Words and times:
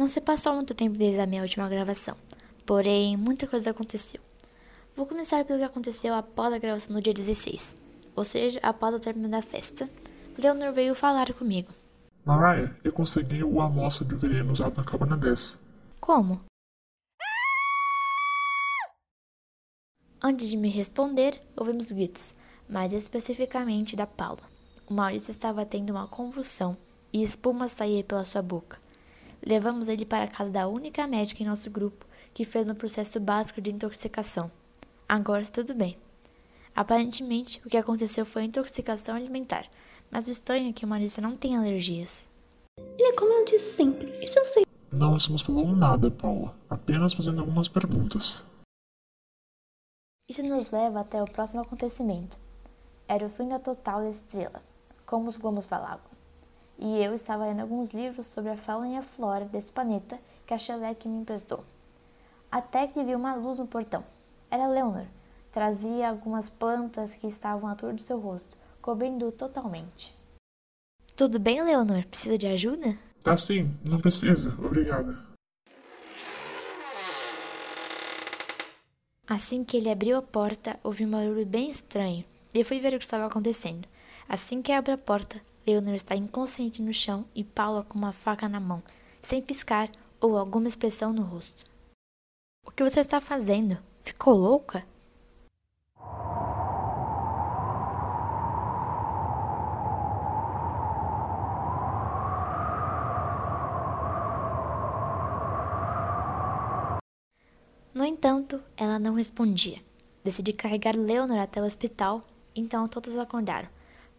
Não 0.00 0.08
se 0.08 0.18
passou 0.18 0.54
muito 0.54 0.74
tempo 0.74 0.96
desde 0.96 1.20
a 1.20 1.26
minha 1.26 1.42
última 1.42 1.68
gravação, 1.68 2.16
porém 2.64 3.18
muita 3.18 3.46
coisa 3.46 3.68
aconteceu. 3.68 4.18
Vou 4.96 5.04
começar 5.04 5.44
pelo 5.44 5.58
que 5.58 5.64
aconteceu 5.66 6.14
após 6.14 6.54
a 6.54 6.58
gravação 6.58 6.94
no 6.94 7.02
dia 7.02 7.12
16, 7.12 7.76
ou 8.16 8.24
seja, 8.24 8.58
após 8.62 8.94
o 8.94 8.98
término 8.98 9.28
da 9.28 9.42
festa. 9.42 9.90
Leonor 10.38 10.72
veio 10.72 10.94
falar 10.94 11.30
comigo. 11.34 11.68
Mariah, 12.24 12.74
eu 12.82 12.94
consegui 12.94 13.44
o 13.44 13.60
amostra 13.60 14.06
de 14.06 14.14
veneno 14.14 14.54
usado 14.54 14.74
na 14.74 14.84
cabana 14.84 15.18
10. 15.18 15.58
Como? 16.00 16.40
Antes 20.22 20.48
de 20.48 20.56
me 20.56 20.70
responder, 20.70 21.38
ouvimos 21.54 21.92
gritos, 21.92 22.34
mais 22.66 22.94
especificamente 22.94 23.94
da 23.94 24.06
Paula. 24.06 24.48
O 24.88 24.94
Maurício 24.94 25.30
estava 25.30 25.66
tendo 25.66 25.90
uma 25.90 26.08
convulsão 26.08 26.74
e 27.12 27.22
espuma 27.22 27.68
saía 27.68 28.02
pela 28.02 28.24
sua 28.24 28.40
boca. 28.40 28.78
Levamos 29.44 29.88
ele 29.88 30.04
para 30.04 30.24
a 30.24 30.28
casa 30.28 30.50
da 30.50 30.68
única 30.68 31.06
médica 31.06 31.42
em 31.42 31.46
nosso 31.46 31.70
grupo 31.70 32.06
que 32.34 32.44
fez 32.44 32.66
no 32.66 32.74
processo 32.74 33.18
básico 33.18 33.60
de 33.60 33.70
intoxicação. 33.70 34.50
Agora 35.08 35.42
está 35.42 35.62
tudo 35.62 35.74
bem. 35.74 35.96
Aparentemente, 36.74 37.60
o 37.64 37.68
que 37.68 37.76
aconteceu 37.76 38.24
foi 38.24 38.44
intoxicação 38.44 39.16
alimentar, 39.16 39.66
mas 40.10 40.26
o 40.26 40.30
estranho 40.30 40.70
é 40.70 40.72
que 40.72 40.84
o 40.84 40.88
Maurício 40.88 41.22
não 41.22 41.36
tem 41.36 41.56
alergias. 41.56 42.28
Ele 42.78 43.08
é 43.08 43.12
como 43.16 43.32
eu 43.32 43.44
disse 43.44 43.76
sempre. 43.76 44.06
E 44.22 44.26
se 44.26 44.40
você. 44.40 44.62
Não 44.92 45.16
estamos 45.16 45.42
falando 45.42 45.74
nada, 45.74 46.10
Paula. 46.10 46.54
Apenas 46.68 47.14
fazendo 47.14 47.40
algumas 47.40 47.68
perguntas. 47.68 48.42
Isso 50.28 50.42
nos 50.44 50.70
leva 50.70 51.00
até 51.00 51.22
o 51.22 51.30
próximo 51.30 51.62
acontecimento. 51.62 52.38
Era 53.08 53.26
o 53.26 53.30
fim 53.30 53.48
da 53.48 53.58
total 53.58 54.00
da 54.00 54.10
estrela, 54.10 54.62
como 55.04 55.28
os 55.28 55.36
gomos 55.36 55.66
falavam. 55.66 56.08
E 56.82 57.04
eu 57.04 57.14
estava 57.14 57.44
lendo 57.44 57.60
alguns 57.60 57.90
livros 57.90 58.26
sobre 58.26 58.50
a 58.50 58.56
fauna 58.56 58.88
e 58.88 58.96
a 58.96 59.02
flora 59.02 59.44
desse 59.44 59.70
planeta 59.70 60.18
que 60.46 60.54
a 60.54 60.58
Shellek 60.58 61.06
me 61.06 61.20
emprestou. 61.20 61.62
Até 62.50 62.86
que 62.86 63.04
vi 63.04 63.14
uma 63.14 63.34
luz 63.34 63.58
no 63.58 63.66
portão. 63.66 64.02
Era 64.50 64.66
Leonor. 64.66 65.04
Trazia 65.52 66.08
algumas 66.08 66.48
plantas 66.48 67.12
que 67.12 67.26
estavam 67.26 67.68
à 67.68 67.72
altura 67.72 67.92
do 67.92 68.00
seu 68.00 68.18
rosto, 68.18 68.56
cobrindo-o 68.80 69.30
totalmente. 69.30 70.16
Tudo 71.14 71.38
bem, 71.38 71.62
Leonor? 71.62 72.06
Precisa 72.06 72.38
de 72.38 72.46
ajuda? 72.46 72.96
Tá 73.22 73.36
sim, 73.36 73.76
não 73.84 74.00
precisa. 74.00 74.56
Obrigada. 74.58 75.22
Assim 79.28 79.62
que 79.62 79.76
ele 79.76 79.90
abriu 79.90 80.16
a 80.16 80.22
porta, 80.22 80.80
ouvi 80.82 81.04
um 81.04 81.10
barulho 81.10 81.44
bem 81.44 81.68
estranho 81.70 82.24
e 82.54 82.64
fui 82.64 82.80
ver 82.80 82.94
o 82.94 82.98
que 82.98 83.04
estava 83.04 83.26
acontecendo. 83.26 83.86
Assim 84.26 84.62
que 84.62 84.72
abre 84.72 84.92
a 84.92 84.98
porta, 84.98 85.40
Leonor 85.66 85.94
está 85.94 86.16
inconsciente 86.16 86.80
no 86.80 86.92
chão 86.92 87.24
e 87.34 87.44
Paula 87.44 87.84
com 87.84 87.98
uma 87.98 88.12
faca 88.12 88.48
na 88.48 88.58
mão, 88.58 88.82
sem 89.22 89.42
piscar 89.42 89.90
ou 90.20 90.36
alguma 90.36 90.68
expressão 90.68 91.12
no 91.12 91.22
rosto. 91.22 91.64
O 92.66 92.70
que 92.70 92.82
você 92.82 93.00
está 93.00 93.20
fazendo? 93.20 93.78
Ficou 94.02 94.34
louca? 94.34 94.84
No 107.92 108.04
entanto, 108.04 108.62
ela 108.76 108.98
não 108.98 109.14
respondia. 109.14 109.82
Decidi 110.24 110.52
carregar 110.52 110.96
Leonor 110.96 111.38
até 111.38 111.60
o 111.60 111.64
hospital, 111.64 112.22
então 112.54 112.88
todos 112.88 113.18
acordaram. 113.18 113.68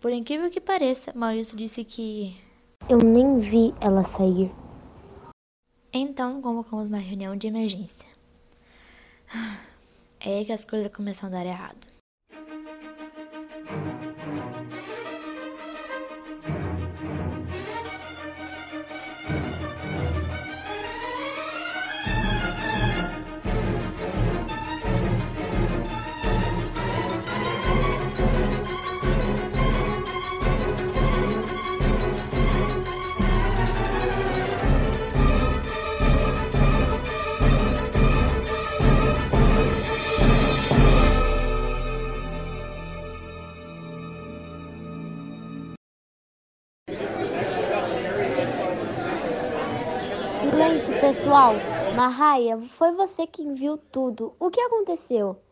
Por 0.00 0.12
incrível 0.12 0.50
que 0.50 0.62
pareça, 0.62 1.12
Maurício 1.14 1.54
disse 1.54 1.84
que. 1.84 2.34
Eu 2.88 2.96
nem 2.98 3.38
vi 3.38 3.74
ela 3.82 4.02
sair. 4.02 4.50
Então 5.92 6.40
convocamos 6.40 6.88
uma 6.88 6.98
reunião 6.98 7.36
de 7.36 7.46
emergência. 7.46 8.08
É 10.22 10.36
aí 10.36 10.44
que 10.44 10.52
as 10.52 10.66
coisas 10.66 10.92
começam 10.92 11.30
a 11.30 11.32
dar 11.32 11.46
errado. 11.46 11.88
Pessoal. 51.12 51.54
Marraia, 51.96 52.56
foi 52.78 52.92
você 52.92 53.26
quem 53.26 53.52
viu 53.52 53.76
tudo. 53.76 54.32
O 54.38 54.48
que 54.48 54.60
aconteceu? 54.60 55.42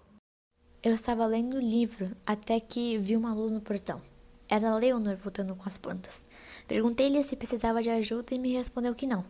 Eu 0.80 0.94
estava 0.94 1.26
lendo 1.26 1.56
o 1.56 1.60
livro 1.60 2.16
até 2.24 2.60
que 2.60 2.96
vi 2.98 3.16
uma 3.16 3.34
luz 3.34 3.50
no 3.50 3.60
portão. 3.60 4.00
Era 4.48 4.76
Leonor 4.76 5.16
voltando 5.16 5.56
com 5.56 5.64
as 5.66 5.76
plantas. 5.76 6.24
Perguntei-lhe 6.68 7.24
se 7.24 7.34
precisava 7.34 7.82
de 7.82 7.90
ajuda 7.90 8.36
e 8.36 8.38
me 8.38 8.52
respondeu 8.52 8.94
que 8.94 9.04
não. 9.04 9.24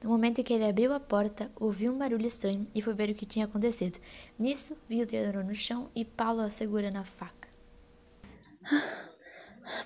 No 0.00 0.10
momento 0.10 0.40
em 0.40 0.44
que 0.44 0.52
ele 0.52 0.64
abriu 0.64 0.92
a 0.92 1.00
porta, 1.00 1.50
ouvi 1.56 1.88
um 1.88 1.98
barulho 1.98 2.26
estranho 2.26 2.68
e 2.72 2.80
fui 2.80 2.94
ver 2.94 3.10
o 3.10 3.14
que 3.14 3.26
tinha 3.26 3.46
acontecido. 3.46 3.98
Nisso, 4.38 4.78
vi 4.88 5.02
o 5.02 5.08
Leonor 5.10 5.42
no 5.42 5.56
chão 5.56 5.90
e 5.92 6.04
Paula 6.04 6.52
segurando 6.52 6.98
a 6.98 7.04
faca. 7.04 7.48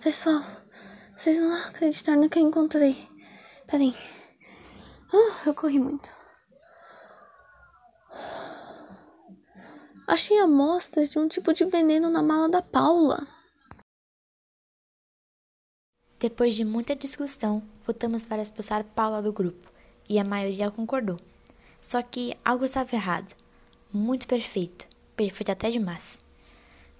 Pessoal, 0.04 0.42
vocês 1.16 1.38
não 1.38 1.54
acreditaram 1.54 2.20
no 2.20 2.28
que 2.28 2.38
eu 2.38 2.46
encontrei. 2.46 3.08
Peraí. 3.66 3.94
Ah, 5.12 5.42
eu 5.46 5.54
corri 5.54 5.78
muito. 5.78 6.10
Achei 10.06 10.38
amostras 10.38 11.10
de 11.10 11.18
um 11.18 11.28
tipo 11.28 11.52
de 11.52 11.64
veneno 11.64 12.08
na 12.08 12.22
mala 12.22 12.48
da 12.48 12.62
Paula. 12.62 13.26
Depois 16.18 16.56
de 16.56 16.64
muita 16.64 16.96
discussão, 16.96 17.62
votamos 17.86 18.22
para 18.22 18.42
expulsar 18.42 18.82
Paula 18.84 19.22
do 19.22 19.32
grupo 19.32 19.70
e 20.08 20.18
a 20.18 20.24
maioria 20.24 20.70
concordou. 20.70 21.20
Só 21.80 22.02
que 22.02 22.36
algo 22.44 22.64
estava 22.64 22.94
errado. 22.96 23.36
Muito 23.92 24.26
perfeito. 24.26 24.88
Perfeito 25.14 25.52
até 25.52 25.70
demais. 25.70 26.20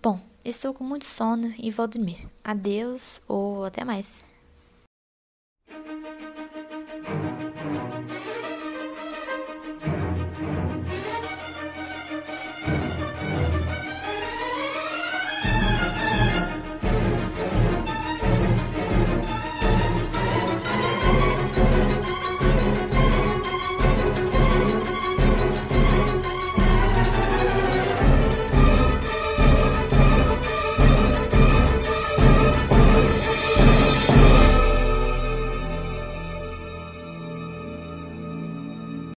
Bom, 0.02 0.20
estou 0.44 0.72
com 0.72 0.84
muito 0.84 1.04
sono 1.04 1.52
e 1.58 1.70
vou 1.70 1.88
dormir. 1.88 2.28
Adeus 2.44 3.20
ou 3.26 3.64
até 3.64 3.84
mais. 3.84 4.27